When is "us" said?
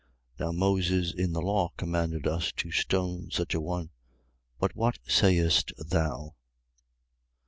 2.25-2.51